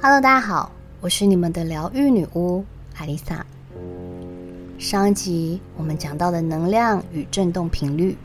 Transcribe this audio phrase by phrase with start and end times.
[0.00, 2.64] Hello，大家好，我是你们的疗愈女巫
[2.94, 3.44] 艾丽莎。
[4.78, 8.16] 上一集我们讲到了能量与振动频率，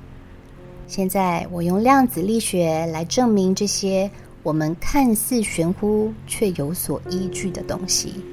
[0.88, 4.10] 现在我用量子力学来证明这些
[4.44, 8.24] 我们看似玄乎却有所依据的东西。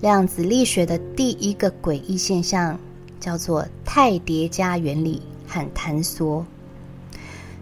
[0.00, 2.78] 量子力学的第一个诡异现象
[3.18, 6.46] 叫做态叠加原理和坍缩。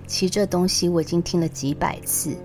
[0.07, 2.37] 其实这东西我已经听了几百次。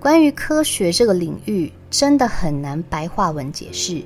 [0.00, 4.00] 关于科学这个领域，真的很难白话文解释，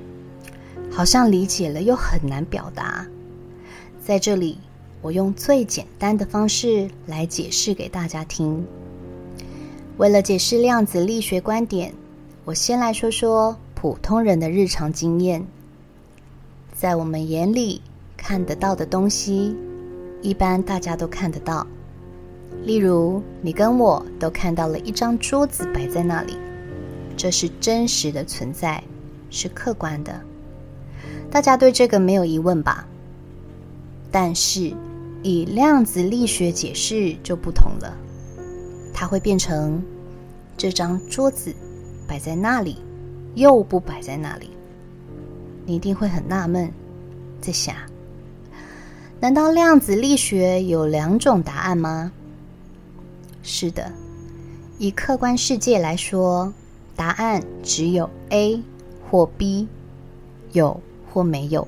[0.89, 3.05] 好像理解了又很难表达。
[4.03, 4.57] 在这里，
[5.03, 8.65] 我用最简单的方式来解释给大家听。
[9.97, 11.93] 为了解释量子力学观点，
[12.43, 15.45] 我先来说说普通人的日常经验。
[16.73, 17.79] 在我们眼里
[18.17, 19.55] 看得到的东西，
[20.23, 21.67] 一般大家都看得到。
[22.63, 26.37] 例如，你跟我都看到了一张桌子摆在那里，
[27.17, 28.81] 这是真实的存在，
[29.29, 30.19] 是客观的。
[31.29, 32.87] 大家对这个没有疑问吧？
[34.11, 34.73] 但是，
[35.23, 37.97] 以量子力学解释就不同了，
[38.93, 39.83] 它会变成
[40.55, 41.53] 这张桌子
[42.07, 42.77] 摆在那里，
[43.35, 44.49] 又不摆在那里。
[45.65, 46.71] 你一定会很纳闷，
[47.41, 47.75] 在想：
[49.19, 52.11] 难道量子力学有两种答案吗？
[53.43, 53.91] 是的，
[54.79, 56.51] 以客观世界来说，
[56.95, 58.63] 答案只有 A
[59.11, 59.67] 或 B，
[60.53, 60.79] 有
[61.11, 61.67] 或没有。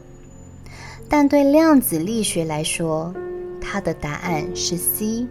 [1.10, 3.14] 但对量子力学来说，
[3.60, 5.28] 它的答案是 C，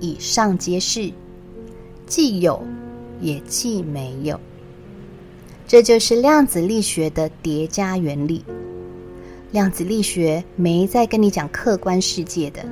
[0.00, 1.12] 以上皆是，
[2.06, 2.62] 既有
[3.20, 4.40] 也既没有。
[5.68, 8.42] 这就是量子力学的叠加原理。
[9.52, 12.64] 量子力学没在跟你讲客观世界的，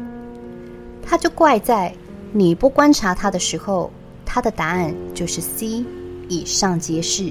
[1.03, 1.95] 它就怪在。
[2.34, 3.91] 你不观察它的时候，
[4.25, 5.84] 它的答案就是 C，
[6.28, 7.30] 以上皆是。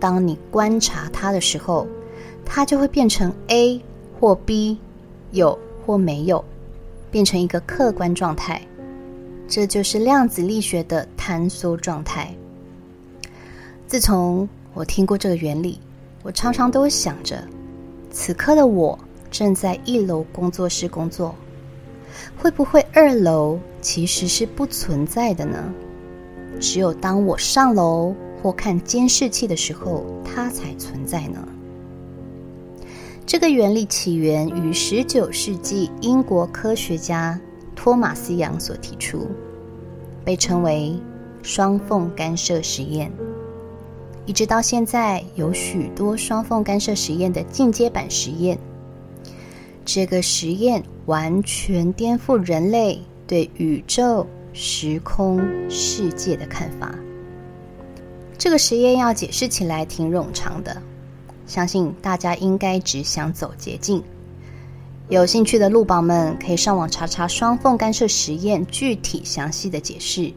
[0.00, 1.86] 当你观察它的时候，
[2.44, 3.80] 它就会变成 A
[4.18, 4.78] 或 B，
[5.30, 6.44] 有或没有，
[7.12, 8.60] 变成一个客观状态。
[9.46, 12.34] 这就是量子力学的坍缩状态。
[13.86, 15.78] 自从我听过这个原理，
[16.24, 17.40] 我常常都想着，
[18.10, 18.98] 此刻的我
[19.30, 21.32] 正在一楼工作室工作。
[22.36, 25.72] 会不会二楼其实是不存在的呢？
[26.60, 31.38] 只有当我上楼或看监视器的时候，它才存在呢？
[33.26, 37.38] 这个原理起源于十九世纪英国科学家
[37.74, 39.26] 托马斯杨所提出，
[40.24, 40.96] 被称为
[41.42, 43.12] 双缝干涉实验。
[44.24, 48.58] 一直到现在，有许多双缝干涉实验的进阶版实验。
[49.86, 56.92] 这个实验完全颠覆人类对宇宙、时空、世界的看法。
[58.36, 60.82] 这个实验要解释起来挺冗长的，
[61.46, 64.02] 相信大家应该只想走捷径。
[65.08, 70.32] 有兴趣的鹿宝们可以上网查查双缝干涉实验具体详细的解释。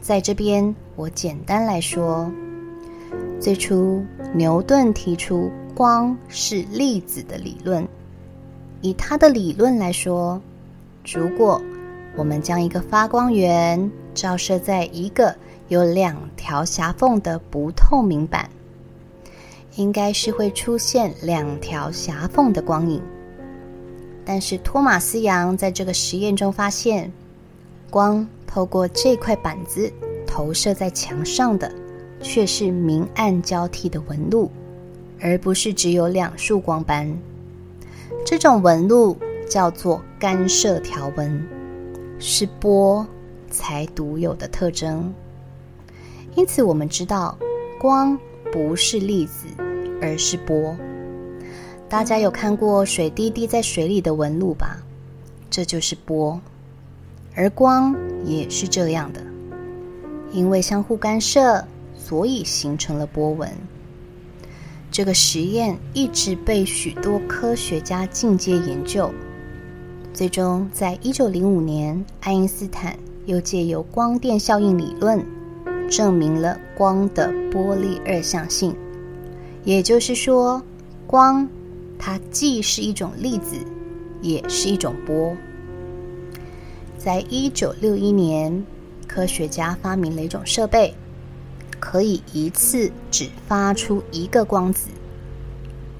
[0.00, 2.28] 在这边，我简单来说：
[3.38, 4.04] 最初，
[4.34, 7.86] 牛顿提出光是粒子的理论。
[8.80, 10.40] 以他的理论来说，
[11.04, 11.60] 如果
[12.16, 15.34] 我们将一个发光源照射在一个
[15.68, 18.48] 有两条狭缝的不透明板，
[19.76, 23.02] 应该是会出现两条狭缝的光影。
[24.24, 27.10] 但是托马斯杨在这个实验中发现，
[27.90, 29.92] 光透过这块板子
[30.26, 31.72] 投射在墙上的，
[32.20, 34.50] 却是明暗交替的纹路，
[35.20, 37.16] 而不是只有两束光斑。
[38.24, 39.16] 这种纹路
[39.48, 41.46] 叫做干涉条纹，
[42.18, 43.06] 是波
[43.50, 45.12] 才独有的特征。
[46.34, 47.36] 因此，我们知道
[47.80, 48.18] 光
[48.52, 49.46] 不是粒子，
[50.00, 50.76] 而是波。
[51.88, 54.76] 大家有看过水滴滴在水里的纹路吧？
[55.48, 56.38] 这就是波，
[57.34, 59.22] 而光也是这样的，
[60.30, 61.64] 因为相互干涉，
[61.96, 63.50] 所以形成了波纹。
[64.98, 69.14] 这个实验一直被许多科学家进阶研究，
[70.12, 75.24] 最终在一九零五年，爱因斯坦又借由光电效应理论
[75.88, 78.74] 证明了光的波粒二象性。
[79.62, 80.60] 也就是说，
[81.06, 81.48] 光
[81.96, 83.54] 它既是一种粒子，
[84.20, 85.32] 也是一种波。
[86.98, 88.66] 在一九六一年，
[89.06, 90.92] 科学家发明了一种设备。
[91.78, 94.88] 可以一次只发出一个光子，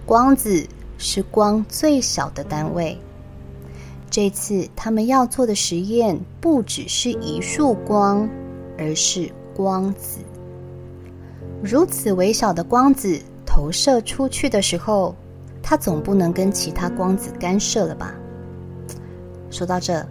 [0.05, 0.67] 光子
[0.99, 2.99] 是光最小的单位。
[4.11, 8.29] 这次他们要做的实验不只是一束光，
[8.79, 10.19] 而是光子
[11.63, 15.15] 如此微小的光子投射出去的时候，
[15.63, 18.15] 它总不能跟其他光子干涉了吧？
[19.51, 20.07] 说到这，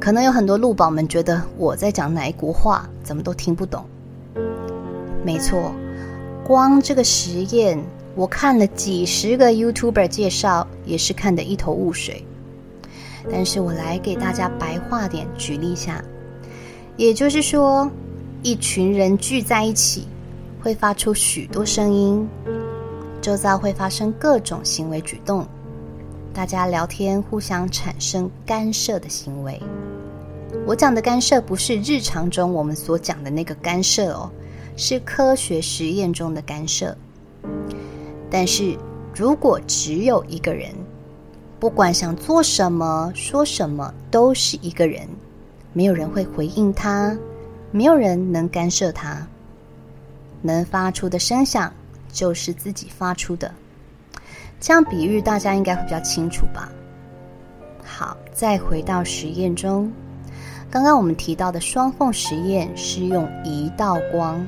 [0.00, 3.84] 可能有很多鹿宝们觉得我在讲哪一国话，怎么都听不懂。
[5.26, 5.74] 没错，
[6.44, 7.76] 光这个实验，
[8.14, 12.24] 我看了几十个 YouTuber 介绍，也是看得一头雾水。
[13.28, 16.00] 但是我来给大家白话点举例一下，
[16.96, 17.90] 也就是说，
[18.44, 20.06] 一群人聚在一起，
[20.62, 22.28] 会发出许多声音，
[23.20, 25.44] 周遭会发生各种行为举动。
[26.32, 29.60] 大家聊天，互相产生干涉的行为。
[30.68, 34.30] 我讲的干涉不是日常中我们所讲的那个干涉哦，
[34.76, 36.96] 是科学实验中的干涉。
[38.30, 38.76] 但是
[39.14, 40.70] 如果只有一个人，
[41.58, 45.08] 不管想做什么、说什么，都是一个人，
[45.72, 47.16] 没有人会回应他，
[47.70, 49.26] 没有人能干涉他，
[50.42, 51.72] 能发出的声响
[52.12, 53.50] 就是自己发出的。
[54.60, 56.70] 这样比喻，大家应该会比较清楚吧？
[57.84, 59.90] 好，再回到实验中，
[60.70, 64.44] 刚刚我们提到的双缝实验是用一道光，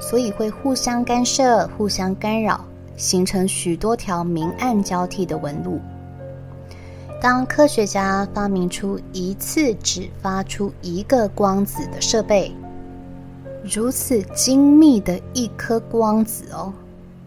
[0.00, 2.64] 所以会互相干涉、互相干扰，
[2.96, 5.78] 形成许多条明暗交替的纹路。
[7.20, 12.50] 当科学家发明出一次只发出一个光子的设备，
[13.62, 16.72] 如此精密的一颗光子哦。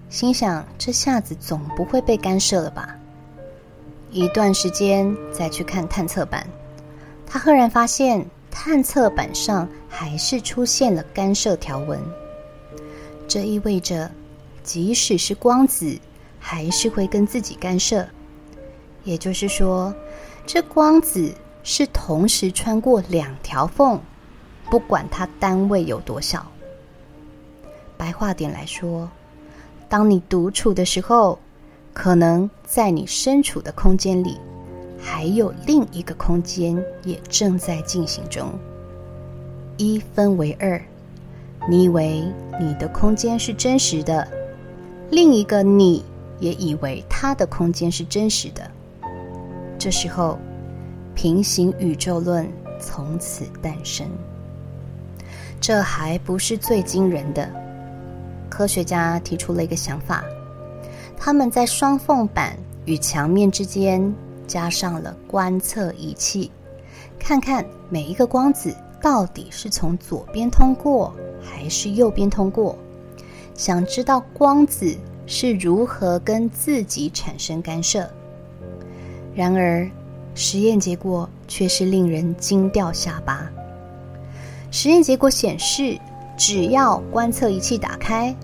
[0.10, 2.96] 心想，这下子总不会被干涉了吧？
[4.10, 6.46] 一段时间再去看探测板，
[7.26, 12.00] 他赫然发现探测板上还是出现了干涉条纹。
[13.34, 14.12] 这意味着，
[14.62, 15.98] 即使是光子，
[16.40, 18.08] 还是会跟自己干涉。
[19.04, 19.92] 也就是说，
[20.46, 21.34] 这光子
[21.64, 24.00] 是同时穿过两条缝，
[24.70, 26.46] 不管它单位有多小。
[27.98, 29.10] 白话点来说。
[29.90, 31.40] 当你独处的时候，
[31.92, 34.38] 可能在你身处的空间里，
[35.02, 38.54] 还有另一个空间也正在进行中。
[39.78, 40.80] 一分为二，
[41.70, 42.24] 你以为
[42.60, 44.28] 你的空间是真实的，
[45.10, 46.04] 另一个你
[46.40, 48.70] 也以为他的空间是真实的。
[49.80, 50.38] 这时候，
[51.16, 52.46] 平行宇宙论
[52.80, 54.06] 从此诞生。
[55.62, 57.50] 这还不是最惊人的。
[58.50, 60.24] 科学家提出了一个想法，
[61.18, 64.14] 他们在双缝板与墙面之间
[64.46, 66.52] 加上了观测仪器，
[67.18, 71.14] 看看每一个光子到底是从左边通过
[71.44, 72.78] 还是右边通过，
[73.54, 74.96] 想知道光子
[75.28, 78.10] 是如何跟自己产生干涉。
[79.36, 79.90] 然而，
[80.36, 83.50] 实验结果却是令人惊掉下巴。
[84.72, 86.00] 实验结果显示，
[86.38, 88.36] 只要观测仪器打开，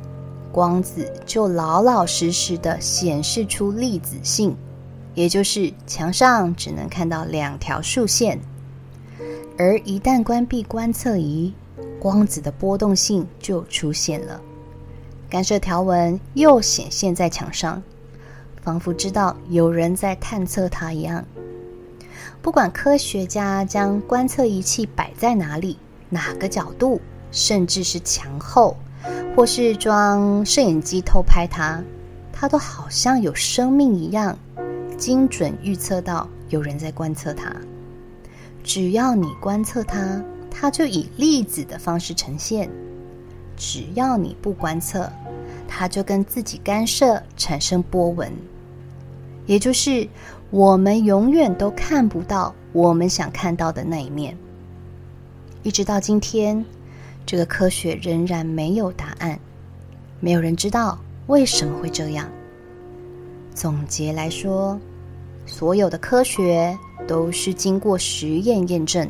[0.52, 4.56] 光子就老老实实的显示出粒子性，
[5.16, 8.40] 也就是墙上只能看到两条竖线。
[9.58, 11.54] 而一旦关闭观测仪，
[12.00, 14.40] 光子的波动性就出现了，
[15.30, 17.82] 干涉条纹又显现在墙上，
[18.62, 21.26] 仿佛知道有人在探测它一样。
[22.42, 25.78] 不管科学家将观测仪器摆在哪里，
[26.10, 27.00] 哪个角度。
[27.32, 28.76] 甚至是墙后，
[29.36, 31.80] 或是装摄影机偷拍它，
[32.34, 34.36] 它都好像有生命一样，
[34.98, 37.56] 精准预测到有人在观测它。
[38.64, 40.20] 只要你观测它，
[40.60, 42.68] 它就以粒子的方式呈现；
[43.56, 45.10] 只要你不观测，
[45.70, 48.30] 它就跟自己干涉，产生波纹。
[49.46, 50.06] 也就是
[50.50, 54.38] 我们永远都看不到我们想看到的那一面，
[55.64, 56.66] 一直到今天。
[57.26, 59.40] 这个科学仍然没有答案，
[60.20, 62.28] 没有人知道为什么会这样。
[63.54, 64.80] 总结来说，
[65.46, 66.76] 所有的科学
[67.08, 69.08] 都是经过实验验证，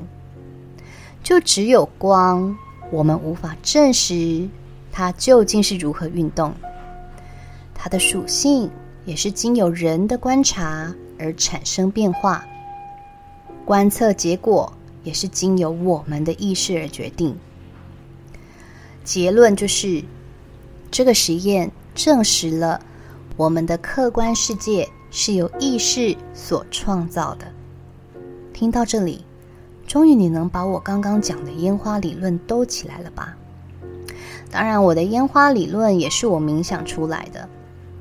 [1.30, 2.58] 就只有光，
[2.90, 4.50] 我们无法证实
[4.92, 6.52] 它究竟是如何运动。
[7.76, 8.68] 它的属性
[9.06, 12.44] 也是经由人的观察而产生变化，
[13.64, 17.38] 观测结果也是经由我们的意识而决定。
[19.04, 20.04] 结论就是，
[20.90, 22.82] 这个实验证实了
[23.38, 27.46] 我们的客观世界是由意识所创造的。
[28.52, 29.24] 听到这里，
[29.90, 33.36] 终于你能把我刚刚讲的烟花理论兜起来了吧？
[34.52, 37.50] 当然，我的烟花理论也是我冥想出来的，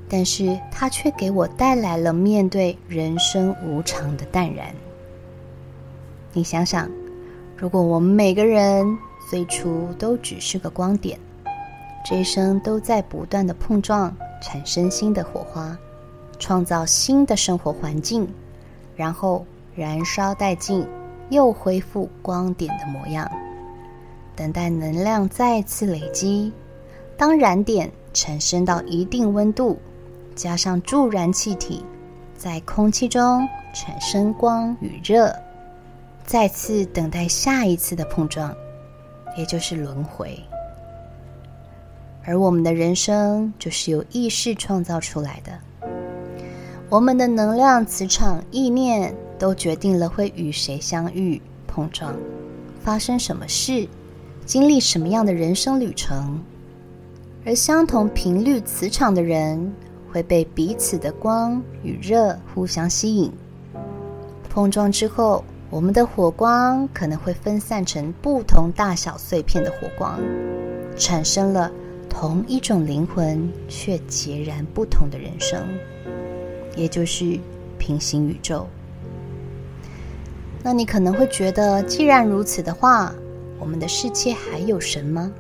[0.07, 4.66] 但是它却给我带来了面对人生无常的淡然。
[6.35, 6.87] 你想想，
[7.57, 8.87] 如果我们每个人，
[9.30, 11.18] 最初都只是个光点，
[12.04, 15.75] 这一生都在不断的碰撞，产生新的火花，
[16.38, 18.28] 创造新的生活环境，
[18.95, 20.87] 然后燃烧殆尽，
[21.30, 23.30] 又恢复光点的模样，
[24.35, 26.52] 等待能量再次累积。
[27.16, 29.78] 当燃点产生到一定温度，
[30.35, 31.85] 加上助燃气体，
[32.37, 35.35] 在空气中产生光与热，
[36.25, 38.54] 再次等待下一次的碰撞，
[39.37, 40.38] 也就是轮回。
[42.25, 45.52] 而我们的人生就是由意识创造出来的，
[46.88, 52.14] 我们的能量、磁场、意念都决定了会与谁相遇、碰撞，
[52.83, 53.88] 发生什么事，
[54.45, 56.42] 经历什么样的人生旅程。
[57.47, 59.73] 而相同频率磁场的人
[60.12, 63.33] 会被彼此的光与热互相吸引，
[64.50, 70.21] 碰撞之后，我们的火光可能会分散成不同大小碎片的火光，
[70.97, 71.71] 产生了。
[72.11, 75.62] 同一种灵魂，却截然不同的人生，
[76.75, 77.38] 也就是
[77.78, 78.66] 平行宇宙。
[80.68, 83.10] 那你可能会觉得，既然如此的话，
[83.58, 85.32] 我们的世界还有神吗？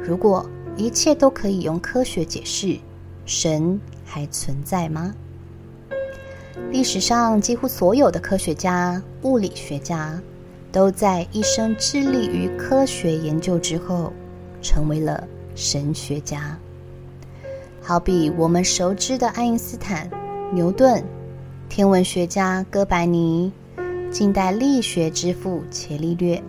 [0.00, 2.78] 如果一切都可以用科学解释，
[3.24, 5.12] 神还存在吗？
[6.70, 10.16] 历史上几乎所有的科学家、物理学家，
[10.70, 14.12] 都在一生致力于科学研究之后，
[14.62, 15.26] 成为了。
[15.56, 16.56] 神学家，
[17.82, 20.08] 好比我们熟知的爱因斯坦、
[20.52, 21.02] 牛顿，
[21.68, 23.50] 天文学家哥白尼，
[24.10, 26.42] 近代力学之父伽利略，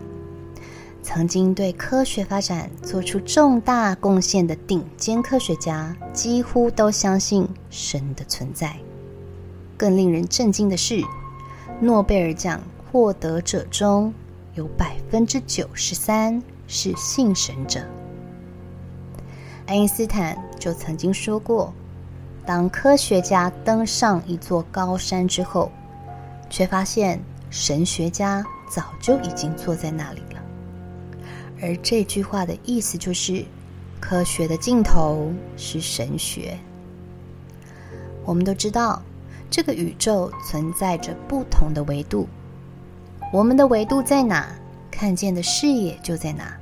[1.02, 8.76] 曾经对科学发展做出重大贡献的顶尖科学家，几乎都相信神的存在。
[9.76, 11.02] 更令人震惊的是，
[11.82, 14.14] 诺贝尔奖获得者中
[14.56, 17.82] 有百分之九十三是信神者。
[19.66, 21.74] 爱因斯坦就曾经说过
[22.46, 25.70] ：“当科学家登上一座高山之后，
[26.50, 30.42] 却发现神学家早就已经坐在那里了。”
[31.62, 33.44] 而这句话的意思就是，
[34.00, 36.58] 科学的尽头是神学。
[38.24, 39.02] 我们都知道，
[39.50, 42.28] 这个宇宙存在着不同的维度，
[43.34, 44.48] 我们的维度在哪，
[44.92, 46.56] 看见的视野就在哪。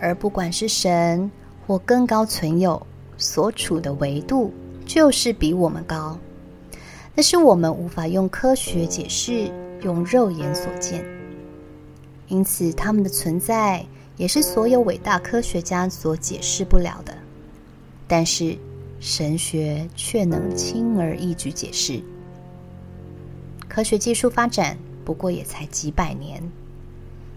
[0.00, 1.30] 而不管是神，
[1.66, 2.86] 或更高存有
[3.16, 4.52] 所处的维度，
[4.84, 6.18] 就是比我们高，
[7.20, 11.04] 那是我们无法用科学解释、用肉眼所见。
[12.28, 13.84] 因此，他们的存在
[14.16, 17.14] 也是所有伟大科学家所解释不了的。
[18.08, 18.56] 但是，
[19.00, 22.00] 神学却能轻而易举解释。
[23.68, 26.42] 科学技术发展不过也才几百年。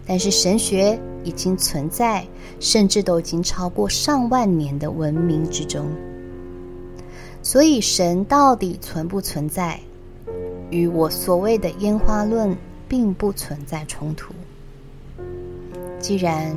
[0.05, 2.25] 但是神学已经存在，
[2.57, 5.85] 甚至都已经超过上万年的文明之中。
[7.43, 9.77] 所以，神到底存不存在，
[10.69, 12.55] 与我所谓的烟花论
[12.87, 14.33] 并不存在冲突。
[15.99, 16.55] 既然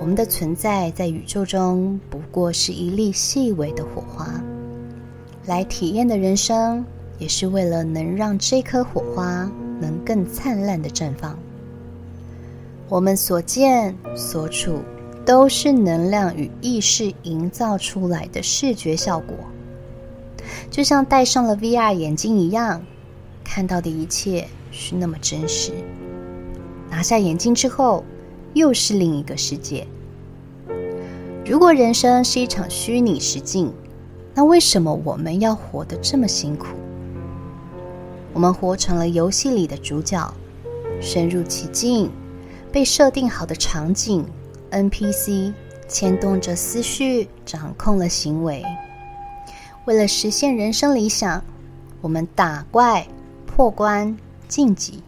[0.00, 4.42] 我们的存在在宇宙中不过是一粒细微的火花，
[5.46, 6.84] 来体验的人生，
[7.18, 9.48] 也是为了能让这颗火花
[9.80, 11.38] 能更灿烂的绽放。
[12.88, 14.80] 我们所见所处，
[15.24, 19.36] 都是能量与意识营造出来的视觉效果，
[20.70, 22.84] 就像戴上了 VR 眼镜一样，
[23.44, 25.72] 看到的一切是那么真实。
[26.90, 28.04] 拿下眼镜之后，
[28.52, 29.86] 又是另一个世界。
[31.44, 33.72] 如果人生是一场虚拟实境，
[34.34, 36.68] 那为什么我们要活得这么辛苦？
[38.32, 40.32] 我们活成了游戏里的主角，
[41.00, 42.10] 深入其境。
[42.72, 44.26] 被设定好的场景
[44.72, 45.52] ，NPC
[45.86, 48.64] 牵动着思绪，掌控了行为。
[49.86, 51.44] 为了实现人生理想，
[52.00, 53.06] 我们打怪、
[53.46, 54.16] 破关、
[54.48, 55.02] 晋级，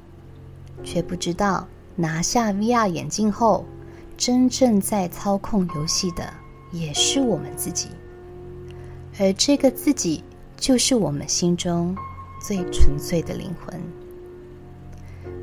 [0.84, 3.64] 却不知道拿下 VR 眼镜后，
[4.18, 6.30] 真正在操控游戏的
[6.72, 7.88] 也是我们自己。
[9.18, 10.22] 而这个自己，
[10.58, 11.96] 就是我们心中
[12.38, 13.80] 最纯粹的灵魂。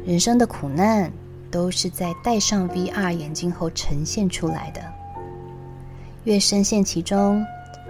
[0.05, 1.11] 人生的苦难，
[1.49, 4.81] 都是在戴上 VR 眼镜后呈现出来的。
[6.23, 7.43] 越深陷其中，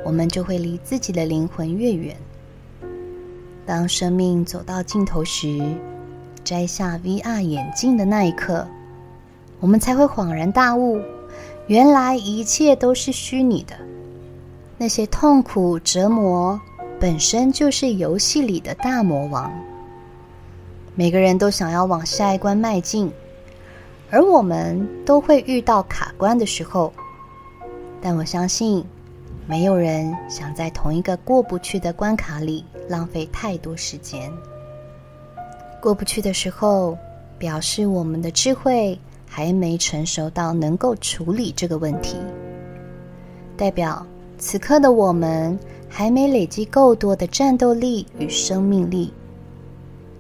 [0.03, 2.15] 我们就会离自己的灵魂越远。
[3.65, 5.61] 当生命走到尽头时，
[6.43, 8.67] 摘下 VR 眼镜的那一刻，
[9.59, 11.01] 我们才会恍然大悟：
[11.67, 13.75] 原来一切都是虚拟的。
[14.77, 16.59] 那些痛苦折磨，
[16.99, 19.51] 本身就是游戏里的大魔王。
[20.95, 23.11] 每个人都想要往下一关迈进。
[24.11, 26.93] 而我们都会遇到卡关的时候，
[27.99, 28.85] 但我相信，
[29.45, 34.31] 没有人想在同一个过不去的关卡里浪费太多时间。
[35.81, 36.97] 过不去的时候，
[37.37, 38.97] 表示我们的智慧
[39.27, 42.15] 还没成熟到能够处理这个问题，
[43.57, 44.05] 代表
[44.37, 45.59] 此刻的我们
[45.89, 49.11] 还没累积够多的战斗力与生命力，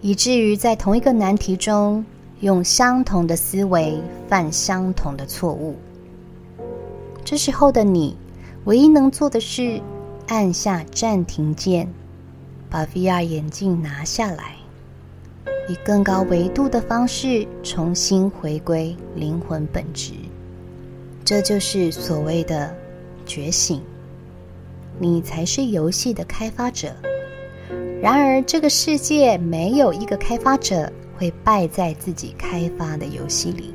[0.01, 2.03] 以至于在同一个难题中
[2.41, 5.77] 用相同的思维犯相同的错误。
[7.23, 8.17] 这时候的你，
[8.65, 9.81] 唯一能做的是
[10.27, 11.87] 按下暂停键，
[12.69, 14.55] 把 VR 眼镜拿下来。
[15.69, 20.11] 以更高维度的方式重新回归灵魂本质，
[21.23, 22.73] 这就是所谓的
[23.25, 23.81] 觉醒。
[24.99, 26.93] 你才是游戏的开发者。
[28.01, 33.73] 然而，这个世界没有一个开发者会败在自己开发的游戏里。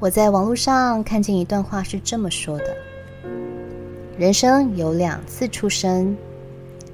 [0.00, 2.76] 我在网络上看见一段话是这么说的：
[4.16, 6.16] 人生有两次出生，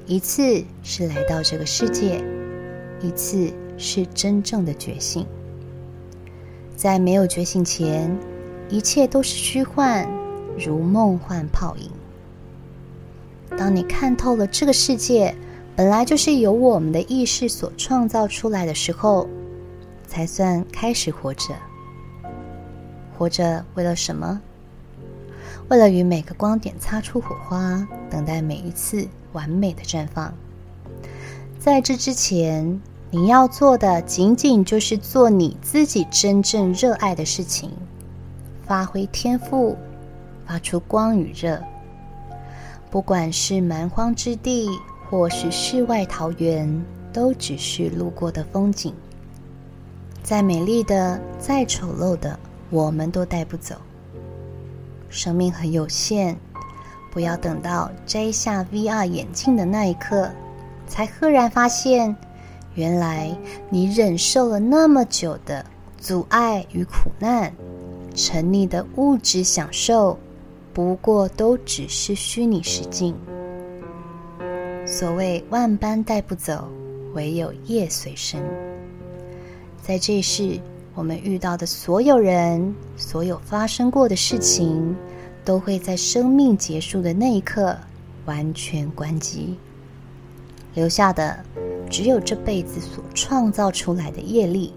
[0.07, 2.25] 一次是来到这个世界。
[3.03, 5.27] 一次是真正的觉醒，
[6.75, 8.17] 在没有觉醒前，
[8.71, 10.09] 一切都是虚幻，
[10.59, 11.91] 如梦幻泡影。
[13.59, 15.35] 当你看透了这个世界
[15.77, 19.29] 本来就是由我们的意识所创造出来的时候，
[20.07, 21.55] 才算开始活着。
[23.25, 24.39] 活着为了什么？
[25.69, 30.31] 为了与每个光点擦出火花，等待每一次完美的绽放。
[31.59, 32.79] 在这之前，
[33.11, 37.71] 你要做的仅仅就是做你自己真正热爱的事情，
[38.67, 39.75] 发挥天赋，
[40.47, 41.59] 发出光与热。
[42.91, 44.69] 不管是蛮荒之地，
[45.09, 48.93] 或是世外桃源，都只是路过的风景。
[50.23, 52.39] 再美丽的，再丑陋的，
[52.75, 53.77] 我们都带不走。
[55.09, 56.37] 生命很有限，
[57.13, 60.29] 不要等到摘下 VR 眼镜的那一刻，
[60.89, 62.17] 才赫然发现。
[62.75, 63.33] 原来
[63.71, 65.65] 你忍受了那么久的
[65.97, 67.53] 阻碍与苦难，
[68.13, 70.19] 沉溺的物质享受，
[70.73, 73.15] 不过都只是虚拟实境。
[74.85, 76.69] 所谓万般带不走，
[77.13, 78.43] 唯有业随身。
[79.81, 80.59] 在这世，
[80.95, 84.95] 我们遇到的所有人，所有发生过的事情，
[85.45, 87.77] 都会在生命结束的那一刻
[88.27, 89.57] 完全关机，
[90.75, 91.39] 留下的。
[91.91, 94.73] 只有这辈子所创造出来的业力，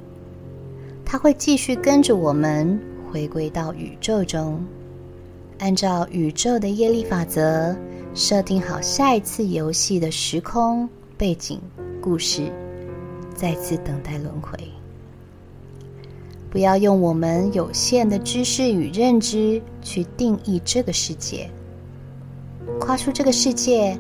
[1.06, 4.64] 它会继续跟着我们回归到宇宙中，
[5.60, 7.76] 按照宇宙的业力法则，
[8.14, 11.62] 设定好下一次游戏的时空背景
[12.02, 12.52] 故事，
[13.34, 14.60] 再次等待轮回。
[16.58, 21.48] 不要用我们有限的知识与认知去定义这个世界，
[22.80, 23.96] 跨出这个世界。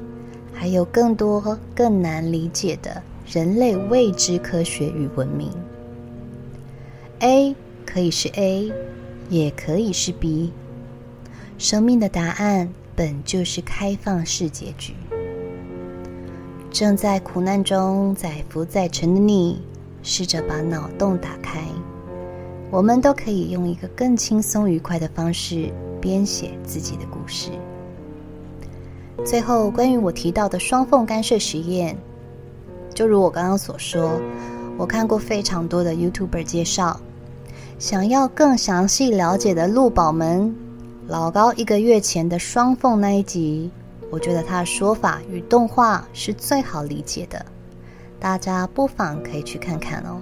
[0.51, 5.51] 还有更多更难理解的人类未知科学与文明。
[7.19, 8.73] A 可以是 A，
[9.29, 10.51] 也可以是 B。
[11.59, 14.95] 生命的答案本就是开放式结局。
[16.71, 19.61] 正在苦难中载浮载沉的你，
[20.01, 21.61] 试着把脑洞打开。
[22.69, 27.51] 我们都可以用一个更轻松愉快的方式编写自己的故事。
[29.25, 31.97] 最后，关于我提到的双缝干涉实验，
[32.93, 34.19] 就如我刚刚所说，
[34.77, 36.99] 我看过非常多的 YouTuber 介绍，
[37.79, 40.53] 想要更详细了解的鹿宝们，
[41.07, 43.71] 老高一个月前的双缝那一集，
[44.11, 47.45] 我觉得他的说法与动画是最好理解的，
[48.19, 50.21] 大家不妨可以去看看哦。